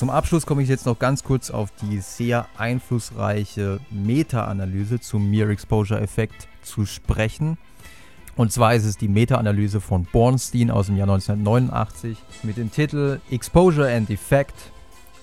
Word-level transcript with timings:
Zum 0.00 0.08
Abschluss 0.08 0.46
komme 0.46 0.62
ich 0.62 0.70
jetzt 0.70 0.86
noch 0.86 0.98
ganz 0.98 1.24
kurz 1.24 1.50
auf 1.50 1.72
die 1.82 2.00
sehr 2.00 2.46
einflussreiche 2.56 3.80
Meta-Analyse 3.90 4.98
zum 4.98 5.28
Mere 5.28 5.52
Exposure 5.52 6.00
Effekt 6.00 6.48
zu 6.62 6.86
sprechen. 6.86 7.58
Und 8.34 8.50
zwar 8.50 8.74
ist 8.74 8.86
es 8.86 8.96
die 8.96 9.08
Meta-Analyse 9.08 9.82
von 9.82 10.06
Bornstein 10.10 10.70
aus 10.70 10.86
dem 10.86 10.96
Jahr 10.96 11.06
1989 11.06 12.16
mit 12.44 12.56
dem 12.56 12.72
Titel 12.72 13.20
Exposure 13.30 13.94
and 13.94 14.08
Effect, 14.08 14.54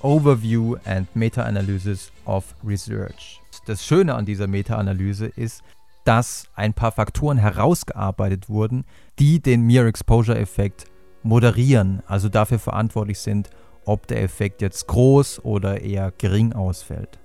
Overview 0.04 0.76
and 0.86 1.08
Meta-Analysis 1.16 2.12
of 2.26 2.54
Research. 2.64 3.42
Das 3.66 3.84
Schöne 3.84 4.14
an 4.14 4.28
dieser 4.28 4.46
Meta-Analyse 4.46 5.26
ist, 5.26 5.64
dass 6.04 6.50
ein 6.54 6.76
paar 6.76 6.92
Faktoren 6.92 7.40
herausgearbeitet 7.40 8.48
wurden, 8.48 8.86
die 9.18 9.40
den 9.40 9.64
Mere 9.64 9.88
Exposure-Effekt 9.88 10.86
moderieren, 11.24 12.04
also 12.06 12.30
dafür 12.30 12.60
verantwortlich 12.60 13.18
sind, 13.18 13.50
ob 13.88 14.06
der 14.08 14.22
Effekt 14.22 14.62
jetzt 14.62 14.86
groß 14.88 15.44
oder 15.44 15.82
eher 15.82 16.12
gering 16.18 16.54
ausfällt. 16.54 17.20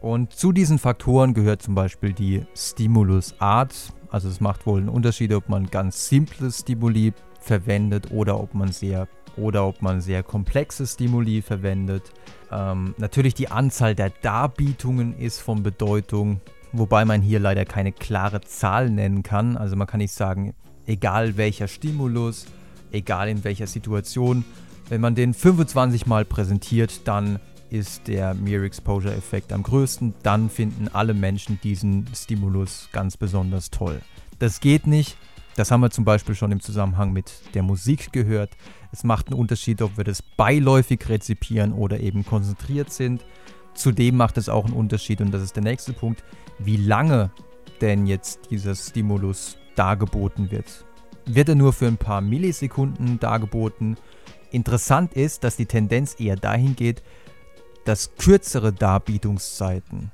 Und 0.00 0.32
zu 0.32 0.52
diesen 0.52 0.78
Faktoren 0.78 1.32
gehört 1.32 1.62
zum 1.62 1.74
Beispiel 1.74 2.12
die 2.12 2.44
Stimulusart. 2.54 3.74
Also 4.10 4.28
es 4.28 4.40
macht 4.40 4.66
wohl 4.66 4.80
einen 4.80 4.88
Unterschied, 4.88 5.32
ob 5.32 5.48
man 5.48 5.68
ganz 5.68 6.08
simple 6.08 6.50
Stimuli 6.50 7.14
verwendet 7.40 8.10
oder 8.10 8.38
ob 8.38 8.54
man 8.54 8.72
sehr 8.72 9.08
oder 9.38 9.66
ob 9.66 9.80
man 9.80 10.02
sehr 10.02 10.22
komplexe 10.22 10.86
Stimuli 10.86 11.40
verwendet. 11.40 12.12
Ähm, 12.50 12.94
natürlich 12.98 13.32
die 13.32 13.48
Anzahl 13.48 13.94
der 13.94 14.10
Darbietungen 14.10 15.16
ist 15.16 15.40
von 15.40 15.62
Bedeutung, 15.62 16.42
wobei 16.72 17.06
man 17.06 17.22
hier 17.22 17.40
leider 17.40 17.64
keine 17.64 17.92
klare 17.92 18.42
Zahl 18.42 18.90
nennen 18.90 19.22
kann. 19.22 19.56
Also 19.56 19.76
man 19.76 19.86
kann 19.86 19.98
nicht 19.98 20.12
sagen, 20.12 20.54
egal 20.86 21.38
welcher 21.38 21.68
Stimulus, 21.68 22.44
egal 22.90 23.30
in 23.30 23.44
welcher 23.44 23.66
Situation, 23.66 24.44
wenn 24.92 25.00
man 25.00 25.14
den 25.14 25.32
25 25.32 26.04
Mal 26.04 26.26
präsentiert, 26.26 27.08
dann 27.08 27.38
ist 27.70 28.08
der 28.08 28.34
Mere 28.34 28.66
Exposure 28.66 29.14
Effekt 29.14 29.50
am 29.50 29.62
größten. 29.62 30.12
Dann 30.22 30.50
finden 30.50 30.88
alle 30.92 31.14
Menschen 31.14 31.58
diesen 31.62 32.06
Stimulus 32.14 32.90
ganz 32.92 33.16
besonders 33.16 33.70
toll. 33.70 34.02
Das 34.38 34.60
geht 34.60 34.86
nicht. 34.86 35.16
Das 35.56 35.70
haben 35.70 35.80
wir 35.80 35.88
zum 35.88 36.04
Beispiel 36.04 36.34
schon 36.34 36.52
im 36.52 36.60
Zusammenhang 36.60 37.10
mit 37.10 37.32
der 37.54 37.62
Musik 37.62 38.12
gehört. 38.12 38.50
Es 38.92 39.02
macht 39.02 39.28
einen 39.28 39.40
Unterschied, 39.40 39.80
ob 39.80 39.96
wir 39.96 40.04
das 40.04 40.20
beiläufig 40.20 41.08
rezipieren 41.08 41.72
oder 41.72 41.98
eben 42.00 42.26
konzentriert 42.26 42.92
sind. 42.92 43.24
Zudem 43.72 44.18
macht 44.18 44.36
es 44.36 44.50
auch 44.50 44.66
einen 44.66 44.74
Unterschied, 44.74 45.22
und 45.22 45.32
das 45.32 45.40
ist 45.40 45.56
der 45.56 45.62
nächste 45.62 45.94
Punkt, 45.94 46.22
wie 46.58 46.76
lange 46.76 47.30
denn 47.80 48.06
jetzt 48.06 48.50
dieser 48.50 48.74
Stimulus 48.74 49.56
dargeboten 49.74 50.50
wird. 50.50 50.84
Wird 51.24 51.48
er 51.48 51.54
nur 51.54 51.72
für 51.72 51.86
ein 51.86 51.96
paar 51.96 52.20
Millisekunden 52.20 53.18
dargeboten 53.18 53.96
Interessant 54.52 55.14
ist, 55.14 55.44
dass 55.44 55.56
die 55.56 55.66
Tendenz 55.66 56.20
eher 56.20 56.36
dahin 56.36 56.76
geht, 56.76 57.02
dass 57.84 58.14
kürzere 58.16 58.72
Darbietungszeiten, 58.72 60.10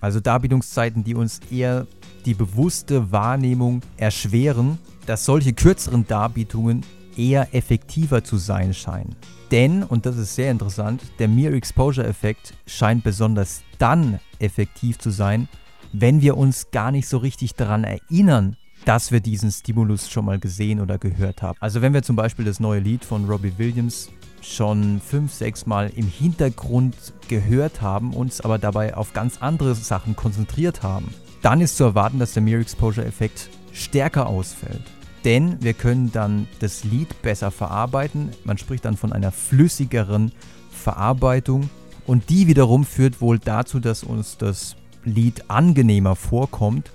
also 0.00 0.20
Darbietungszeiten, 0.20 1.02
die 1.02 1.14
uns 1.14 1.40
eher 1.50 1.86
die 2.24 2.34
bewusste 2.34 3.10
Wahrnehmung 3.10 3.80
erschweren, 3.96 4.78
dass 5.06 5.24
solche 5.24 5.54
kürzeren 5.54 6.06
Darbietungen 6.06 6.84
eher 7.16 7.54
effektiver 7.54 8.22
zu 8.22 8.36
sein 8.36 8.74
scheinen. 8.74 9.16
Denn, 9.50 9.82
und 9.82 10.04
das 10.04 10.18
ist 10.18 10.34
sehr 10.34 10.50
interessant, 10.50 11.02
der 11.18 11.28
Mere 11.28 11.56
Exposure 11.56 12.06
Effekt 12.06 12.52
scheint 12.66 13.02
besonders 13.02 13.62
dann 13.78 14.20
effektiv 14.38 14.98
zu 14.98 15.10
sein, 15.10 15.48
wenn 15.92 16.20
wir 16.20 16.36
uns 16.36 16.70
gar 16.70 16.92
nicht 16.92 17.08
so 17.08 17.16
richtig 17.16 17.54
daran 17.54 17.84
erinnern, 17.84 18.56
dass 18.88 19.12
wir 19.12 19.20
diesen 19.20 19.52
Stimulus 19.52 20.08
schon 20.08 20.24
mal 20.24 20.38
gesehen 20.38 20.80
oder 20.80 20.96
gehört 20.96 21.42
haben. 21.42 21.58
Also 21.60 21.82
wenn 21.82 21.92
wir 21.92 22.02
zum 22.02 22.16
Beispiel 22.16 22.46
das 22.46 22.58
neue 22.58 22.80
Lied 22.80 23.04
von 23.04 23.26
Robbie 23.26 23.52
Williams 23.58 24.08
schon 24.40 25.02
fünf, 25.02 25.34
sechs 25.34 25.66
Mal 25.66 25.92
im 25.94 26.06
Hintergrund 26.06 26.96
gehört 27.28 27.82
haben, 27.82 28.14
uns 28.14 28.40
aber 28.40 28.56
dabei 28.56 28.96
auf 28.96 29.12
ganz 29.12 29.42
andere 29.42 29.74
Sachen 29.74 30.16
konzentriert 30.16 30.82
haben, 30.82 31.12
dann 31.42 31.60
ist 31.60 31.76
zu 31.76 31.84
erwarten, 31.84 32.18
dass 32.18 32.32
der 32.32 32.42
Mere 32.42 32.62
Exposure 32.62 33.04
Effekt 33.04 33.50
stärker 33.74 34.26
ausfällt. 34.26 34.84
Denn 35.22 35.62
wir 35.62 35.74
können 35.74 36.10
dann 36.10 36.48
das 36.60 36.84
Lied 36.84 37.20
besser 37.20 37.50
verarbeiten. 37.50 38.30
Man 38.44 38.56
spricht 38.56 38.86
dann 38.86 38.96
von 38.96 39.12
einer 39.12 39.32
flüssigeren 39.32 40.32
Verarbeitung. 40.70 41.68
Und 42.06 42.30
die 42.30 42.46
wiederum 42.46 42.86
führt 42.86 43.20
wohl 43.20 43.38
dazu, 43.38 43.80
dass 43.80 44.02
uns 44.02 44.38
das 44.38 44.76
Lied 45.04 45.50
angenehmer 45.50 46.16
vorkommt 46.16 46.90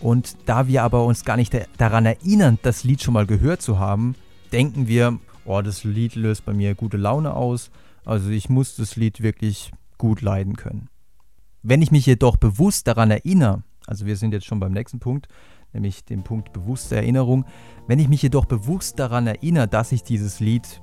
und 0.00 0.36
da 0.46 0.66
wir 0.66 0.82
aber 0.82 1.04
uns 1.04 1.24
gar 1.24 1.36
nicht 1.36 1.56
daran 1.76 2.06
erinnern, 2.06 2.58
das 2.62 2.84
Lied 2.84 3.02
schon 3.02 3.14
mal 3.14 3.26
gehört 3.26 3.62
zu 3.62 3.78
haben, 3.78 4.14
denken 4.52 4.88
wir, 4.88 5.18
oh, 5.44 5.60
das 5.62 5.84
Lied 5.84 6.14
löst 6.14 6.44
bei 6.44 6.52
mir 6.52 6.74
gute 6.74 6.96
Laune 6.96 7.34
aus. 7.34 7.70
Also 8.04 8.30
ich 8.30 8.48
muss 8.48 8.76
das 8.76 8.96
Lied 8.96 9.22
wirklich 9.22 9.72
gut 9.98 10.22
leiden 10.22 10.56
können. 10.56 10.88
Wenn 11.62 11.82
ich 11.82 11.90
mich 11.90 12.06
jedoch 12.06 12.36
bewusst 12.36 12.86
daran 12.86 13.10
erinnere, 13.10 13.62
also 13.86 14.06
wir 14.06 14.16
sind 14.16 14.32
jetzt 14.32 14.46
schon 14.46 14.60
beim 14.60 14.72
nächsten 14.72 14.98
Punkt, 14.98 15.28
nämlich 15.72 16.04
dem 16.04 16.22
Punkt 16.22 16.52
bewusste 16.52 16.96
Erinnerung, 16.96 17.44
wenn 17.86 17.98
ich 17.98 18.08
mich 18.08 18.22
jedoch 18.22 18.46
bewusst 18.46 18.98
daran 18.98 19.26
erinnere, 19.26 19.68
dass 19.68 19.92
ich 19.92 20.02
dieses 20.02 20.40
Lied 20.40 20.80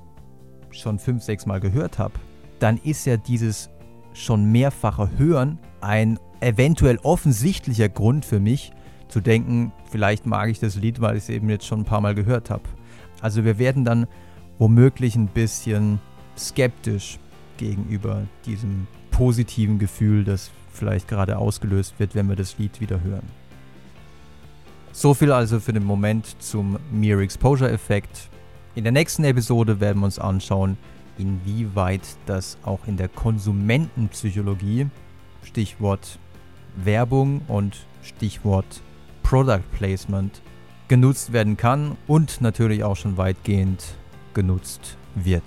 schon 0.70 0.98
fünf, 0.98 1.22
sechs 1.22 1.46
Mal 1.46 1.60
gehört 1.60 1.98
habe, 1.98 2.14
dann 2.60 2.76
ist 2.78 3.04
ja 3.06 3.16
dieses 3.16 3.70
schon 4.12 4.50
mehrfache 4.52 5.10
Hören 5.18 5.58
ein 5.80 6.18
eventuell 6.40 6.98
offensichtlicher 7.02 7.88
Grund 7.88 8.24
für 8.24 8.40
mich, 8.40 8.72
zu 9.08 9.20
denken, 9.20 9.72
vielleicht 9.90 10.26
mag 10.26 10.48
ich 10.50 10.60
das 10.60 10.76
Lied, 10.76 11.00
weil 11.00 11.16
ich 11.16 11.24
es 11.24 11.28
eben 11.28 11.48
jetzt 11.48 11.66
schon 11.66 11.80
ein 11.80 11.84
paar 11.84 12.00
Mal 12.00 12.14
gehört 12.14 12.50
habe. 12.50 12.62
Also 13.20 13.44
wir 13.44 13.58
werden 13.58 13.84
dann 13.84 14.06
womöglich 14.58 15.16
ein 15.16 15.28
bisschen 15.28 16.00
skeptisch 16.36 17.18
gegenüber 17.56 18.22
diesem 18.46 18.86
positiven 19.10 19.78
Gefühl, 19.78 20.24
das 20.24 20.50
vielleicht 20.72 21.08
gerade 21.08 21.38
ausgelöst 21.38 21.94
wird, 21.98 22.14
wenn 22.14 22.28
wir 22.28 22.36
das 22.36 22.58
Lied 22.58 22.80
wieder 22.80 23.02
hören. 23.02 23.26
So 24.92 25.14
viel 25.14 25.32
also 25.32 25.60
für 25.60 25.72
den 25.72 25.84
Moment 25.84 26.40
zum 26.42 26.78
Mere 26.92 27.22
Exposure 27.22 27.70
Effekt. 27.70 28.28
In 28.74 28.84
der 28.84 28.92
nächsten 28.92 29.24
Episode 29.24 29.80
werden 29.80 30.00
wir 30.00 30.06
uns 30.06 30.18
anschauen, 30.18 30.76
inwieweit 31.18 32.02
das 32.26 32.58
auch 32.64 32.80
in 32.86 32.96
der 32.96 33.08
Konsumentenpsychologie, 33.08 34.86
Stichwort 35.44 36.18
Werbung 36.76 37.42
und 37.48 37.86
Stichwort 38.02 38.82
Product 39.28 39.60
Placement 39.72 40.40
genutzt 40.88 41.34
werden 41.34 41.58
kann 41.58 41.98
und 42.06 42.40
natürlich 42.40 42.82
auch 42.82 42.96
schon 42.96 43.18
weitgehend 43.18 43.84
genutzt 44.32 44.96
wird. 45.16 45.42